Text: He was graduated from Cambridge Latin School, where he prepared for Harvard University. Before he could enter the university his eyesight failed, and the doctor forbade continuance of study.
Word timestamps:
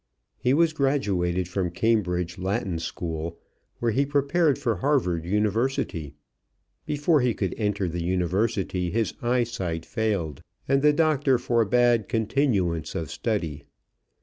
He 0.39 0.55
was 0.55 0.73
graduated 0.73 1.47
from 1.47 1.69
Cambridge 1.69 2.39
Latin 2.39 2.79
School, 2.79 3.37
where 3.77 3.91
he 3.91 4.03
prepared 4.03 4.57
for 4.57 4.77
Harvard 4.77 5.25
University. 5.25 6.15
Before 6.87 7.21
he 7.21 7.35
could 7.35 7.53
enter 7.55 7.87
the 7.87 8.01
university 8.03 8.89
his 8.89 9.13
eyesight 9.21 9.85
failed, 9.85 10.41
and 10.67 10.81
the 10.81 10.91
doctor 10.91 11.37
forbade 11.37 12.09
continuance 12.09 12.95
of 12.95 13.11
study. 13.11 13.65